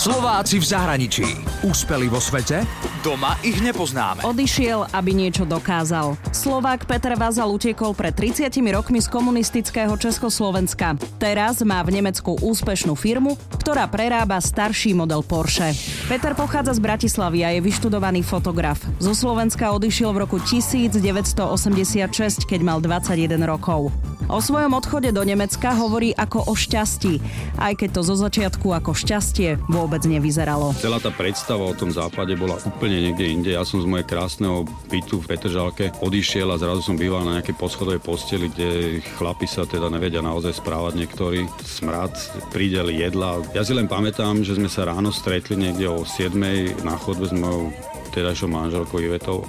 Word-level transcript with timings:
Slováci 0.00 0.56
v 0.56 0.64
zahraničí. 0.64 1.28
Úspeli 1.60 2.08
vo 2.08 2.24
svete? 2.24 2.64
Doma 3.00 3.40
ich 3.40 3.64
nepoznáme. 3.64 4.20
Odišiel, 4.28 4.84
aby 4.92 5.16
niečo 5.16 5.48
dokázal. 5.48 6.20
Slovák 6.36 6.84
Peter 6.84 7.16
Vazal 7.16 7.48
utekol 7.48 7.96
pred 7.96 8.12
30 8.12 8.52
rokmi 8.68 9.00
z 9.00 9.08
komunistického 9.08 9.96
Československa. 9.96 11.00
Teraz 11.16 11.64
má 11.64 11.80
v 11.80 11.96
Nemecku 11.96 12.36
úspešnú 12.36 12.92
firmu, 12.92 13.40
ktorá 13.56 13.88
prerába 13.88 14.36
starší 14.36 14.92
model 14.92 15.24
Porsche. 15.24 15.72
Peter 16.12 16.36
pochádza 16.36 16.76
z 16.76 16.84
Bratislavy 16.84 17.40
a 17.40 17.56
je 17.56 17.64
vyštudovaný 17.64 18.20
fotograf. 18.20 18.76
Zo 19.00 19.16
Slovenska 19.16 19.72
odišiel 19.72 20.12
v 20.12 20.28
roku 20.28 20.36
1986, 20.36 22.04
keď 22.44 22.60
mal 22.60 22.84
21 22.84 23.40
rokov. 23.48 23.88
O 24.30 24.38
svojom 24.38 24.78
odchode 24.78 25.10
do 25.10 25.26
Nemecka 25.26 25.74
hovorí 25.74 26.14
ako 26.14 26.46
o 26.46 26.54
šťastí, 26.54 27.18
aj 27.58 27.82
keď 27.82 27.98
to 27.98 28.02
zo 28.06 28.14
začiatku 28.14 28.70
ako 28.70 28.94
šťastie 28.94 29.58
vôbec 29.66 30.06
nevyzeralo. 30.06 30.70
Celá 30.78 31.02
tá 31.02 31.10
predstava 31.10 31.66
o 31.66 31.74
tom 31.74 31.90
západe 31.90 32.38
bola 32.38 32.54
úplne 32.62 32.89
niekde 32.98 33.30
inde. 33.30 33.50
Ja 33.54 33.62
som 33.62 33.78
z 33.78 33.86
mojej 33.86 34.02
krásneho 34.02 34.66
bytu 34.90 35.22
v 35.22 35.28
Petržalke 35.30 35.94
odišiel 36.02 36.50
a 36.50 36.58
zrazu 36.58 36.82
som 36.82 36.98
býval 36.98 37.22
na 37.22 37.38
nejakej 37.38 37.54
poschodovej 37.54 38.02
posteli, 38.02 38.50
kde 38.50 38.98
chlapi 39.14 39.46
sa 39.46 39.62
teda 39.62 39.86
nevedia 39.86 40.18
naozaj 40.18 40.58
správať 40.58 40.98
niektorí. 40.98 41.46
Smrad, 41.62 42.10
prídel 42.50 42.90
jedla. 42.90 43.38
Ja 43.54 43.62
si 43.62 43.70
len 43.70 43.86
pamätám, 43.86 44.42
že 44.42 44.58
sme 44.58 44.66
sa 44.66 44.90
ráno 44.90 45.14
stretli 45.14 45.54
niekde 45.54 45.86
o 45.86 46.02
7 46.02 46.34
na 46.82 46.98
chodbe 46.98 47.30
s 47.30 47.34
mojou 47.36 47.70
tedajšou 48.10 48.50
manželkou 48.50 48.98
Ivetou 48.98 49.46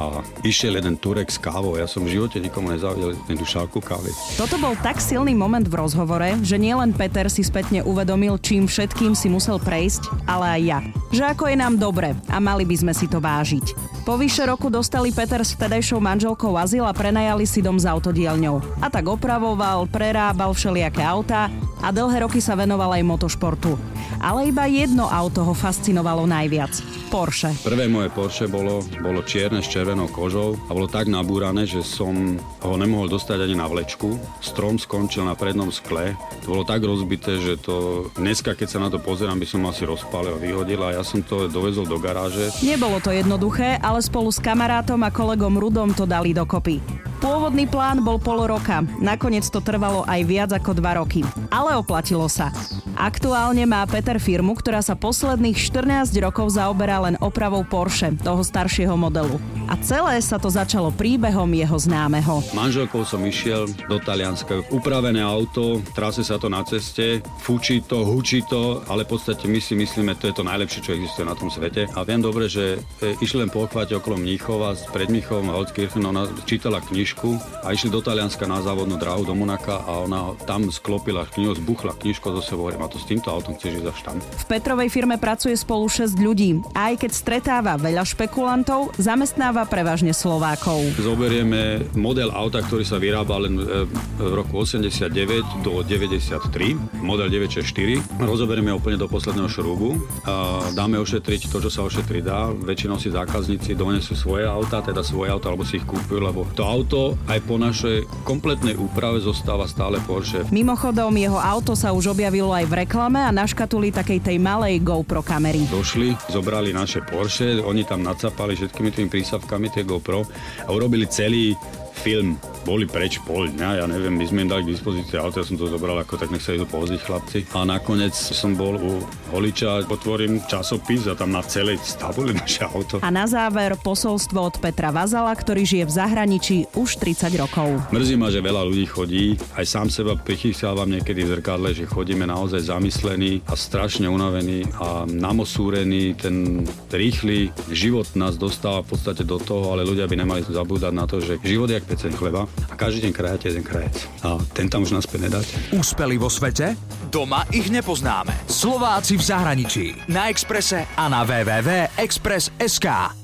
a 0.00 0.24
išiel 0.40 0.80
jeden 0.80 0.96
Turek 0.96 1.28
s 1.28 1.36
kávou. 1.36 1.76
Ja 1.76 1.84
som 1.84 2.08
v 2.08 2.16
živote 2.16 2.40
nikomu 2.40 2.72
nezavidel 2.72 3.12
jednu 3.28 3.44
šálku 3.44 3.84
kávy. 3.84 4.08
Toto 4.40 4.56
bol 4.56 4.72
tak 4.80 4.96
silný 4.98 5.36
moment 5.36 5.68
v 5.68 5.76
rozhovore, 5.76 6.40
že 6.40 6.56
nielen 6.56 6.96
Peter 6.96 7.28
si 7.28 7.44
spätne 7.44 7.84
uvedomil, 7.84 8.40
čím 8.40 8.64
všetkým 8.64 9.12
si 9.12 9.28
musel 9.28 9.60
prejsť, 9.60 10.24
ale 10.24 10.56
aj 10.56 10.60
ja. 10.64 10.78
Že 11.12 11.22
ako 11.36 11.44
je 11.52 11.56
nám 11.60 11.74
dobre 11.76 12.16
a 12.32 12.36
mali 12.40 12.64
by 12.64 12.76
sme 12.80 12.92
si 12.96 13.04
to 13.04 13.20
vážiť. 13.20 14.00
Po 14.08 14.16
vyše 14.16 14.48
roku 14.48 14.72
dostali 14.72 15.12
Peter 15.12 15.44
s 15.44 15.52
vtedajšou 15.52 16.00
manželkou 16.00 16.56
azyl 16.56 16.88
a 16.88 16.96
prenajali 16.96 17.44
si 17.44 17.60
dom 17.60 17.76
s 17.76 17.84
autodielňou. 17.84 18.80
A 18.80 18.88
tak 18.88 19.04
opravoval, 19.04 19.84
prerábal 19.92 20.56
všelijaké 20.56 21.04
autá 21.04 21.52
a 21.80 21.88
dlhé 21.92 22.24
roky 22.24 22.40
sa 22.40 22.56
venoval 22.56 22.92
aj 22.96 23.02
motošportu. 23.04 23.76
Ale 24.20 24.52
iba 24.52 24.68
jedno 24.68 25.08
auto 25.08 25.40
ho 25.44 25.56
fascinovalo 25.56 26.28
najviac. 26.28 26.76
Porsche. 27.10 27.50
Prvé 27.66 27.90
moje 27.90 28.12
Porsche 28.12 28.46
bolo, 28.46 28.84
bolo 29.02 29.24
čierne 29.26 29.64
s 29.64 29.66
červenou 29.66 30.06
kožou 30.12 30.54
a 30.68 30.70
bolo 30.70 30.86
tak 30.86 31.10
nabúrané, 31.10 31.66
že 31.66 31.82
som 31.82 32.38
ho 32.38 32.74
nemohol 32.78 33.10
dostať 33.10 33.50
ani 33.50 33.56
na 33.58 33.66
vlečku. 33.66 34.14
Strom 34.38 34.78
skončil 34.78 35.26
na 35.26 35.34
prednom 35.34 35.74
skle. 35.74 36.14
To 36.46 36.54
bolo 36.54 36.62
tak 36.68 36.86
rozbité, 36.86 37.40
že 37.42 37.58
to 37.58 38.06
dneska, 38.14 38.54
keď 38.54 38.68
sa 38.68 38.78
na 38.78 38.88
to 38.92 39.02
pozerám, 39.02 39.42
by 39.42 39.48
som 39.48 39.66
asi 39.66 39.82
rozpálil 39.88 40.36
a 40.36 40.42
vyhodil 40.42 40.80
a 40.86 40.94
ja 40.94 41.02
som 41.02 41.24
to 41.24 41.50
dovezol 41.50 41.88
do 41.88 41.98
garáže. 41.98 42.52
Nebolo 42.62 43.02
to 43.02 43.10
jednoduché, 43.10 43.80
ale 43.82 43.98
spolu 44.04 44.30
s 44.30 44.38
kamarátom 44.38 45.02
a 45.02 45.10
kolegom 45.10 45.58
Rudom 45.58 45.90
to 45.96 46.06
dali 46.06 46.30
dokopy. 46.30 47.09
Pôvodný 47.20 47.68
plán 47.68 48.00
bol 48.00 48.16
pol 48.16 48.48
roka, 48.48 48.80
nakoniec 48.96 49.44
to 49.44 49.60
trvalo 49.60 50.08
aj 50.08 50.20
viac 50.24 50.50
ako 50.56 50.72
dva 50.72 51.04
roky. 51.04 51.20
Ale 51.52 51.76
oplatilo 51.76 52.24
sa. 52.32 52.48
Aktuálne 52.96 53.68
má 53.68 53.84
Peter 53.84 54.16
firmu, 54.16 54.56
ktorá 54.56 54.80
sa 54.80 54.96
posledných 54.96 55.52
14 55.52 56.16
rokov 56.16 56.56
zaoberá 56.56 56.96
len 57.04 57.20
opravou 57.20 57.60
Porsche, 57.60 58.16
toho 58.24 58.40
staršieho 58.40 58.96
modelu. 58.96 59.36
A 59.70 59.78
celé 59.78 60.18
sa 60.18 60.34
to 60.34 60.50
začalo 60.50 60.90
príbehom 60.90 61.46
jeho 61.54 61.78
známeho. 61.78 62.42
Manželkou 62.58 63.06
som 63.06 63.22
išiel 63.22 63.70
do 63.86 64.02
Talianska. 64.02 64.66
Upravené 64.74 65.22
auto, 65.22 65.78
trase 65.94 66.26
sa 66.26 66.42
to 66.42 66.50
na 66.50 66.66
ceste, 66.66 67.22
fučí 67.38 67.78
to, 67.86 68.02
hučí 68.02 68.42
to, 68.50 68.82
ale 68.90 69.06
v 69.06 69.14
podstate 69.14 69.46
my 69.46 69.62
si 69.62 69.78
myslíme, 69.78 70.18
to 70.18 70.26
je 70.26 70.34
to 70.34 70.42
najlepšie, 70.42 70.82
čo 70.82 70.98
existuje 70.98 71.22
na 71.22 71.38
tom 71.38 71.54
svete. 71.54 71.86
A 71.94 72.02
viem 72.02 72.18
dobre, 72.18 72.50
že 72.50 72.82
e, 72.98 73.14
išli 73.22 73.46
len 73.46 73.50
pochváť 73.54 73.94
okolo 74.02 74.18
Mníchova, 74.18 74.74
pred 74.90 75.06
Mníchovom 75.06 75.54
a 75.54 75.62
Holzkirchen, 75.62 76.02
ona 76.02 76.26
čítala 76.50 76.82
knižku 76.82 77.62
a 77.62 77.70
išli 77.70 77.94
do 77.94 78.02
Talianska 78.02 78.50
na 78.50 78.58
závodnú 78.66 78.98
dráhu 78.98 79.22
do 79.22 79.38
Monaka 79.38 79.86
a 79.86 80.02
ona 80.02 80.34
tam 80.50 80.66
sklopila 80.66 81.30
knihu, 81.38 81.54
zbuchla 81.54 81.94
knižko 81.94 82.34
zo 82.38 82.42
sebou, 82.42 82.74
a 82.74 82.90
to 82.90 82.98
s 82.98 83.06
týmto 83.06 83.30
autom 83.30 83.54
chceš 83.54 83.78
ísť 83.78 83.86
za 83.86 83.94
štám. 83.94 84.16
V 84.18 84.44
Petrovej 84.50 84.90
firme 84.90 85.14
pracuje 85.14 85.54
spolu 85.54 85.86
6 85.86 86.18
ľudí 86.18 86.58
aj 86.74 87.06
keď 87.06 87.10
stretáva 87.12 87.76
veľa 87.76 88.02
špekulantov, 88.08 88.96
zamestnáva 88.96 89.59
prevažne 89.66 90.12
Slovákov. 90.14 90.80
Zoberieme 90.96 91.84
model 91.96 92.32
auta, 92.32 92.62
ktorý 92.64 92.84
sa 92.86 92.96
vyrába 92.96 93.36
len 93.42 93.58
e, 93.58 93.84
v 94.20 94.32
roku 94.32 94.62
89 94.62 95.64
do 95.64 95.80
93, 95.84 97.00
model 97.02 97.28
964. 97.28 98.22
Rozoberieme 98.22 98.72
úplne 98.72 98.96
do 98.96 99.10
posledného 99.10 99.48
šrúbu 99.50 99.98
a 100.24 100.68
dáme 100.72 100.96
ošetriť 101.00 101.50
to, 101.50 101.58
čo 101.64 101.70
sa 101.72 101.82
ošetriť 101.84 102.22
dá. 102.22 102.48
Väčšinou 102.54 102.96
si 102.96 103.10
zákazníci 103.12 103.74
donesú 103.76 104.14
svoje 104.14 104.46
auta, 104.46 104.80
teda 104.80 105.02
svoje 105.02 105.34
auta, 105.34 105.50
alebo 105.50 105.66
si 105.66 105.80
ich 105.80 105.86
kúpujú, 105.86 106.20
lebo 106.22 106.46
to 106.54 106.62
auto 106.62 107.18
aj 107.26 107.40
po 107.44 107.56
našej 107.60 108.06
kompletnej 108.22 108.78
úprave 108.78 109.20
zostáva 109.20 109.66
stále 109.66 110.00
Porsche. 110.06 110.46
Mimochodom, 110.54 111.12
jeho 111.18 111.36
auto 111.36 111.74
sa 111.74 111.90
už 111.90 112.14
objavilo 112.14 112.54
aj 112.54 112.64
v 112.70 112.86
reklame 112.86 113.20
a 113.20 113.34
na 113.34 113.44
škatuli 113.44 113.90
takej 113.90 114.22
tej 114.22 114.36
malej 114.38 114.80
GoPro 114.80 115.20
kamery. 115.20 115.66
Došli, 115.68 116.14
zobrali 116.30 116.70
naše 116.70 117.02
Porsche, 117.04 117.58
oni 117.60 117.82
tam 117.84 118.06
nacapali 118.06 118.54
všetkými 118.54 118.90
tými 118.94 119.08
prísavkami 119.10 119.49
tie 119.74 119.82
GoPro 119.82 120.22
a 120.62 120.70
urobili 120.70 121.10
celý 121.10 121.58
film 122.00 122.40
boli 122.64 122.84
preč 122.88 123.20
pol 123.24 123.48
dňa, 123.48 123.84
ja 123.84 123.86
neviem, 123.88 124.16
my 124.16 124.24
sme 124.24 124.38
im 124.44 124.50
dali 124.52 124.64
k 124.64 124.72
dispozícii 124.76 125.16
auto, 125.16 125.40
ja 125.40 125.46
som 125.48 125.56
to 125.56 125.68
zobral 125.68 125.96
ako 126.00 126.16
tak 126.20 126.32
nech 126.32 126.44
sa 126.44 126.56
idú 126.56 126.68
povoziť 126.68 127.00
chlapci. 127.04 127.38
A 127.56 127.64
nakoniec 127.64 128.12
som 128.12 128.56
bol 128.56 128.76
u 128.76 129.04
holiča, 129.32 129.84
potvorím 129.88 130.44
časopis 130.48 131.08
a 131.08 131.16
tam 131.16 131.32
na 131.32 131.44
celej 131.44 131.80
tabuli 131.96 132.36
naše 132.40 132.64
auto. 132.64 133.00
A 133.04 133.08
na 133.12 133.24
záver 133.28 133.76
posolstvo 133.80 134.40
od 134.40 134.56
Petra 134.60 134.92
Vazala, 134.92 135.32
ktorý 135.32 135.64
žije 135.64 135.84
v 135.88 135.92
zahraničí 135.92 136.56
už 136.76 137.00
30 137.00 137.36
rokov. 137.40 137.68
Mrzí 137.92 138.14
ma, 138.16 138.28
že 138.32 138.44
veľa 138.44 138.62
ľudí 138.68 138.86
chodí, 138.88 139.36
aj 139.56 139.64
sám 139.68 139.88
seba 139.92 140.16
prichysávam 140.16 140.88
niekedy 140.88 141.24
v 141.24 141.40
zrkadle, 141.40 141.72
že 141.72 141.88
chodíme 141.88 142.24
naozaj 142.28 142.68
zamyslení 142.68 143.44
a 143.48 143.56
strašne 143.56 144.06
unavení 144.06 144.68
a 144.78 145.04
namosúrení. 145.08 146.14
Ten 146.16 146.64
rýchly 146.92 147.50
život 147.72 148.06
nás 148.14 148.36
dostáva 148.36 148.84
v 148.84 148.94
podstate 148.94 149.24
do 149.24 149.40
toho, 149.40 149.72
ale 149.72 149.88
ľudia 149.88 150.06
by 150.06 150.16
nemali 150.16 150.40
zabúdať 150.46 150.92
na 150.92 151.04
to, 151.08 151.18
že 151.18 151.40
život 151.42 151.72
je 151.72 151.80
peceň 151.90 152.14
chleba 152.14 152.46
a 152.70 152.74
každý 152.78 153.10
deň 153.10 153.12
krajate 153.12 153.50
jeden 153.50 153.66
krajec. 153.66 154.06
A 154.22 154.38
ten 154.54 154.70
tam 154.70 154.86
už 154.86 154.94
naspäť 154.94 155.26
nedáte. 155.26 155.54
Úspeli 155.74 156.14
vo 156.14 156.30
svete? 156.30 156.78
Doma 157.10 157.42
ich 157.50 157.66
nepoznáme. 157.66 158.46
Slováci 158.46 159.18
v 159.18 159.26
zahraničí. 159.26 159.86
Na 160.06 160.30
Exprese 160.30 160.86
a 160.94 161.10
na 161.10 161.26
www.express.sk. 161.26 163.19